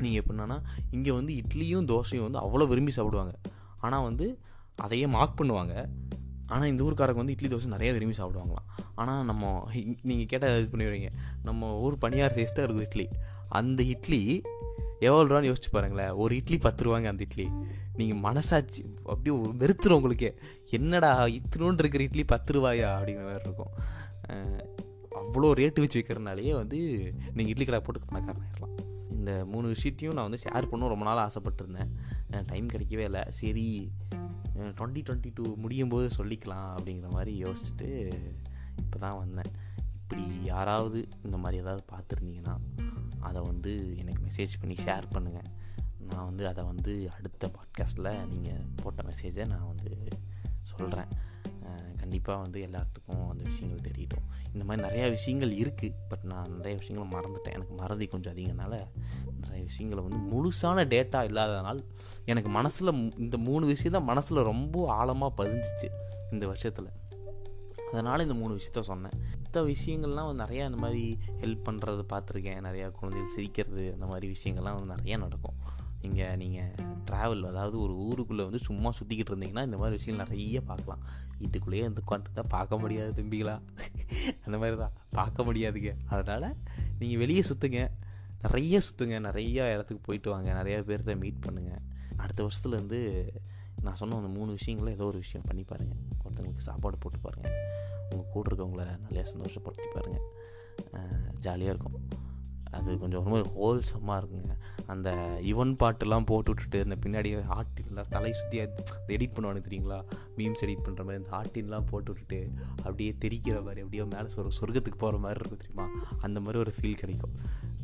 நீங்கள் 0.03 0.21
எப்படின்னா 0.21 0.59
இங்கே 0.97 1.11
வந்து 1.17 1.33
இட்லியும் 1.41 1.89
தோசையும் 1.93 2.27
வந்து 2.27 2.41
அவ்வளோ 2.45 2.67
விரும்பி 2.73 2.93
சாப்பிடுவாங்க. 2.97 3.33
ஆனால் 3.87 4.05
வந்து 4.09 4.27
அதையே 4.85 5.07
மார்க் 5.15 5.39
பண்ணுவாங்க. 5.39 5.73
ஆனால் 6.53 6.69
இந்த 6.71 6.81
ஊருக்காரங்க 6.85 7.21
வந்து 7.21 7.33
இட்லி 7.35 7.49
தோசை 7.49 7.67
நிறைய 7.73 7.89
விரும்பி 7.95 8.15
சாப்பிடுவாங்களாம். 8.19 8.67
ஆனால் 9.01 9.25
நம்ம 9.29 9.51
நீங்கள் 10.09 10.29
கேட்டால் 10.31 10.55
இது 10.61 10.71
பண்ணிடுவீங்க 10.73 11.09
நம்ம 11.47 11.69
ஊர் 11.85 11.97
பணியார் 12.03 12.35
சைஸ் 12.37 12.55
தான் 12.57 12.65
இருக்கும் 12.67 12.87
இட்லி. 12.89 13.05
அந்த 13.59 13.81
இட்லி 13.93 14.21
எவ்வளோ 15.07 15.25
ரூபான்னு 15.27 15.49
யோசிச்சு 15.49 15.69
பாருங்களேன். 15.75 16.13
ஒரு 16.21 16.33
இட்லி 16.39 16.57
பத்து 16.65 16.81
ரூபாங்க 16.85 17.07
அந்த 17.11 17.23
இட்லி. 17.27 17.45
நீங்கள் 17.99 18.21
மனசாச்சு 18.25 18.81
அப்படியே 19.11 19.35
வெறுத்துரும் 19.61 19.97
உங்களுக்கே. 19.99 20.31
என்னடா 20.77 21.11
இத்தினோண்டு 21.37 21.83
இருக்கிற 21.83 22.03
இட்லி 22.07 22.23
பத்து 22.33 22.53
ரூபாயா? 22.57 22.89
அப்படிங்கிற 22.97 23.25
மாதிரி 23.29 23.47
இருக்கும். 23.49 23.73
அவ்வளோ 25.21 25.47
ரேட்டு 25.59 25.83
வச்சு 25.83 25.97
வைக்கிறனாலேயே 25.99 26.53
வந்து 26.61 26.77
நீங்கள் 27.37 27.53
இட்லி 27.53 27.65
கடை 27.67 27.79
போட்டு 27.85 28.07
பணக்காரன் 28.09 28.43
ஆயிடலாம் 28.45 28.75
இந்த 29.17 29.31
மூணு 29.51 29.67
விஷயத்தையும் 29.75 30.15
நான் 30.17 30.27
வந்து 30.27 30.43
ஷேர் 30.43 30.69
பண்ண 30.71 30.91
ரொம்ப 30.93 31.05
நாள் 31.07 31.25
ஆசைப்பட்டிருந்தேன். 31.27 31.91
டைம் 32.51 32.73
கிடைக்கவே 32.73 33.05
இல்லை. 33.09 33.23
சரி 33.39 33.67
டுவெண்ட்டி 34.59 35.03
டுவெண்ட்டி 35.03 35.31
டூ 35.35 35.55
முடியும் 35.55 35.89
போது 35.89 36.25
சொல்லிக்கலாம் 36.25 36.75
அப்படிங்கிற 36.77 37.09
மாதிரி 37.09 37.43
யோசிச்சுட்டு 37.43 38.11
இப்போ 38.77 38.97
தான் 38.99 39.17
வந்தேன். 39.17 39.51
இப்படி 39.93 40.39
யாராவது 40.41 41.07
இந்த 41.23 41.37
மாதிரி 41.37 41.61
ஏதாவது 41.61 41.85
பார்த்துருந்தீங்கன்னா 41.91 42.59
அதை 43.19 43.41
வந்து 43.41 43.97
எனக்கு 43.97 44.23
மெசேஜ் 44.25 44.59
பண்ணி 44.59 44.75
ஷேர் 44.75 45.03
பண்ணுங்கள் 45.13 45.47
நான் 46.13 46.25
வந்து 46.25 46.47
அதை 46.47 46.63
வந்து 46.63 47.09
அடுத்த 47.11 47.51
பாட்காஸ்ட்டில் 47.51 48.27
நீங்கள் 48.27 48.65
போட்ட 48.83 49.01
மெசேஜை 49.01 49.47
நான் 49.47 49.67
வந்து 49.67 50.07
சொல்கிறேன் 50.61 51.07
கண்டிப்பாக 51.99 52.41
வந்து 52.41 52.59
எல்லாத்துக்கும் 52.65 53.23
அந்த 53.29 53.43
விஷயங்கள் 53.43 53.91
தெரியட்டும் 53.91 54.25
இந்த 54.53 54.63
மாதிரி 54.65 54.87
நிறையா 54.87 55.09
விஷயங்கள் 55.09 55.51
இருக்குது 55.55 55.93
பட் 56.09 56.23
நான் 56.23 56.55
நிறைய 56.55 56.77
விஷயங்களை 56.77 57.11
மறந்துட்டேன். 57.13 57.55
எனக்கு 57.57 57.73
மறதி 57.73 58.07
கொஞ்சம் 58.07 58.33
அதிகனால 58.33 58.73
நிறைய 59.41 59.63
விஷயங்களை 59.63 60.03
வந்து 60.07 60.21
முழுசான 60.31 60.85
டேட்டா 60.93 61.19
இல்லாதனால் 61.29 61.81
எனக்கு 62.25 62.49
மனசில் 62.49 63.17
இந்த 63.17 63.37
மூணு 63.37 63.65
விஷயம் 63.65 63.91
தான் 63.91 64.03
மனசில் 64.03 64.47
ரொம்ப 64.51 64.85
ஆழமாக 64.93 65.43
பதிஞ்சிச்சு 65.43 65.89
இந்த 66.31 66.45
வருஷத்தில். 66.45 66.89
அதனால் 67.91 68.21
இந்த 68.21 68.33
மூணு 68.33 68.53
விஷயத்த 68.55 68.79
சொன்னேன். 68.79 69.15
மற்ற 69.43 69.61
விஷயங்கள்லாம் 69.65 70.27
வந்து 70.29 70.43
நிறையா 70.43 70.65
இந்த 70.65 70.77
மாதிரி 70.77 71.17
ஹெல்ப் 71.41 71.67
பண்ணுறது 71.69 72.01
பார்த்துருக்கேன். 72.13 72.65
நிறையா 72.67 72.91
குழந்தைகள் 72.91 73.33
சிரிக்கிறது 73.35 73.93
அந்த 73.93 74.05
மாதிரி 74.05 74.35
விஷயங்கள்லாம் 74.35 74.77
வந்து 74.79 74.93
நிறையா 74.93 75.17
நடக்கும். 75.17 75.57
இங்கே 76.07 76.25
நீங்கள் 76.41 76.71
ட்ராவல் 77.07 77.43
அதாவது 77.51 77.75
ஒரு 77.85 77.93
ஊருக்குள்ளே 78.05 78.43
வந்து 78.47 78.61
சும்மா 78.67 78.89
சுற்றிக்கிட்டு 78.97 79.31
இருந்தீங்கன்னா 79.33 79.63
இந்த 79.67 79.77
மாதிரி 79.81 79.95
விஷயம் 79.97 80.21
நிறைய 80.23 80.61
பார்க்கலாம். 80.69 81.03
வீட்டுக்குள்ளேயே 81.39 81.83
வந்து 81.87 82.01
உட்காந்துட்டு 82.05 82.39
தான் 82.39 82.53
பார்க்க 82.55 82.81
முடியாது 82.83 83.11
தம்பிகளா? 83.19 83.55
அந்த 84.45 84.55
மாதிரி 84.61 84.77
தான் 84.83 84.95
பார்க்க 85.19 85.45
முடியாதுங்க. 85.49 85.93
அதனால் 86.13 86.47
நீங்கள் 87.01 87.21
வெளியே 87.23 87.43
சுற்றுங்க 87.49 87.81
நிறைய 88.45 88.75
சுற்றுங்க 88.87 89.15
நிறையா 89.27 89.63
இடத்துக்கு 89.75 90.03
போயிட்டு 90.07 90.29
வாங்க. 90.33 90.49
நிறையா 90.59 90.79
பேர்த்த 90.89 91.15
மீட் 91.23 91.43
பண்ணுங்கள் 91.47 91.81
அடுத்த 92.23 92.39
வருஷத்துலேருந்து 92.45 92.99
நான் 93.85 93.99
சொன்ன 93.99 94.17
அந்த 94.21 94.31
மூணு 94.37 94.49
விஷயங்களும் 94.57 94.95
ஏதோ 94.97 95.05
ஒரு 95.11 95.19
விஷயம் 95.25 95.45
பண்ணி 95.49 95.63
பாருங்கள் 95.71 96.01
ஒருத்தவங்களுக்கு 96.23 96.67
சாப்பாடு 96.69 96.97
போட்டு 97.03 97.19
பாருங்கள் 97.25 97.55
உங்கள் 98.11 98.31
கூட 98.33 98.45
இருக்கவங்கள 98.49 98.85
நிறையா 99.05 99.23
சந்தோஷப்படுத்தி 99.33 99.89
பாருங்கள் 99.95 100.25
ஜாலியாக 101.45 101.73
இருக்கும். 101.73 101.97
அது 102.77 102.89
கொஞ்சம் 103.01 103.19
ஒரு 103.21 103.31
மாதிரி 103.33 103.47
ஹோல்சமாக 103.55 104.17
இருக்குங்க. 104.21 104.53
அந்த 104.93 105.09
யுவன் 105.49 105.73
பாட்டுலாம் 105.81 106.27
போட்டு 106.31 106.49
விட்டுட்டு 106.51 106.79
அந்த 106.85 106.95
பின்னாடி 107.03 107.29
ஆட்டின்லாம் 107.57 108.11
தலை 108.15 108.31
சுற்றி 108.39 108.59
எடிட் 109.15 109.35
பண்ணுவானு 109.37 109.65
தெரியுங்களா? 109.67 109.99
மீம்ஸ் 110.37 110.63
எடிட் 110.65 110.85
பண்ணுற 110.85 111.03
மாதிரி 111.07 111.21
அந்த 111.21 111.33
ஆட்டின்லாம் 111.39 111.89
போட்டு 111.91 112.11
விட்டுட்டு 112.11 112.39
அப்படியே 112.85 113.11
தெரிக்கிற 113.25 113.57
மாதிரி 113.67 113.83
அப்படியே 113.85 114.05
மேலே 114.15 114.29
சொர் 114.35 114.57
சொர்க்கத்துக்கு 114.59 115.01
போகிற 115.05 115.19
மாதிரி 115.25 115.41
இருக்கும் 115.41 115.63
தெரியுமா? 115.63 115.87
அந்த 116.27 116.37
மாதிரி 116.45 116.59
ஒரு 116.65 116.73
ஃபீல் 116.77 117.01
கிடைக்கும். 117.03 117.35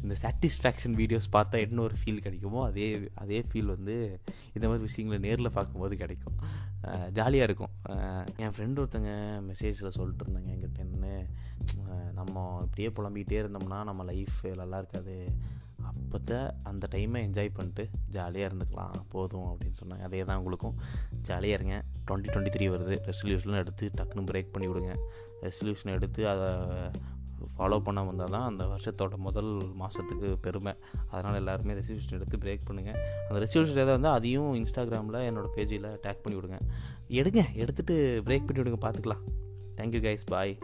இந்த 0.03 0.15
சாட்டிஸ்ஃபேக்ஷன் 0.23 0.95
வீடியோஸ் 1.01 1.27
பார்த்தா 1.35 1.59
என்ன 1.65 1.81
ஒரு 1.87 1.95
ஃபீல் 1.99 2.23
கிடைக்குமோ 2.25 2.59
அதே 2.69 2.87
அதே 3.23 3.39
ஃபீல் 3.49 3.71
வந்து 3.75 3.95
இந்த 4.55 4.65
மாதிரி 4.69 4.83
விஷயங்களை 4.87 5.17
நேரில் 5.27 5.55
பார்க்கும்போது 5.55 5.95
கிடைக்கும். 6.03 6.37
ஜாலியாக 7.17 7.47
இருக்கும். 7.49 7.71
என் 8.43 8.53
ஃப்ரெண்டு 8.55 8.81
ஒருத்தங்க 8.81 9.11
மெசேஜில் 9.47 9.95
சொல்லிட்டு 9.97 10.23
இருந்தாங்க 10.25 10.49
என்கிட்ட 10.55 10.81
என்ன 10.87 11.05
நம்ம 12.17 12.43
இப்படியே 12.65 12.89
புலம்பிகிட்டே 12.97 13.39
இருந்தோம்னா 13.43 13.79
நம்ம 13.89 14.03
லைஃப் 14.09 14.37
நல்லா 14.61 14.74
இருக்காது. 14.77 15.15
அப்போத்த 15.89 16.51
அந்த 16.63 16.87
டைமை 16.91 17.19
என்ஜாய் 17.27 17.49
பண்ணிட்டு 17.53 17.89
ஜாலியாக 18.09 18.47
இருந்துக்கலாம். 18.49 18.93
போதும் 19.09 19.47
அப்படின்னு 19.47 19.77
சொன்னாங்க. 19.81 20.01
அதே 20.01 20.23
தான் 20.23 20.37
உங்களுக்கும். 20.37 20.75
ஜாலியாக 21.21 21.63
இருங்க. 21.63 21.83
டுவெண்ட்டி 22.07 22.29
டுவெண்ட்டி 22.33 22.53
த்ரீ 22.55 22.65
வருது 22.75 22.95
ரெசல்யூஷன்லாம் 23.09 23.63
எடுத்து 23.65 23.91
டக்குன்னு 24.01 24.29
பிரேக் 24.31 24.51
பண்ணி 24.51 24.67
விடுங்க. 24.67 24.95
ரெசல்யூஷன் 25.41 25.91
எடுத்து 25.91 26.27
அதை 26.27 26.49
ஃபாலோ 27.57 27.79
பண்ண 27.79 28.03
வந்தால் 28.03 28.29
தான் 28.29 28.45
அந்த 28.45 28.63
வருஷத்தோட 28.63 29.15
முதல் 29.15 29.51
மாதத்துக்கு 29.73 30.37
பெருமை. 30.37 30.73
அதனால் 31.09 31.35
எல்லாருமே 31.35 31.73
ரெசல்யூஷன் 31.73 32.17
எடுத்து 32.19 32.37
பிரேக் 32.37 32.67
பண்ணுங்கள் 32.69 32.99
அந்த 33.27 33.37
ரெசல்யூஷன் 33.45 33.81
எதாவது 33.83 33.91
வந்து 33.91 34.07
அதையும் 34.07 34.53
இன்ஸ்டாகிராமில் 34.53 35.19
என்னோடய 35.29 35.51
பேஜில் 35.55 35.89
டேக் 36.05 36.23
பண்ணி 36.23 36.39
விடுங்க. 36.39 36.59
எடுங்க. 37.09 37.43
எடுத்துகிட்டு 37.53 37.97
பிரேக் 38.27 38.47
பண்ணி 38.47 38.61
விடுங்க. 38.61 38.79
பார்த்துக்கலாம். 38.87 39.23
Thank you 39.77 40.01
guys 40.07 40.25
bye 40.25 40.57